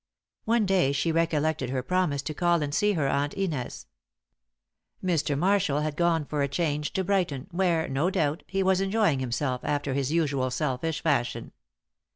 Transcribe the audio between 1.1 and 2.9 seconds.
recollected her promise to call and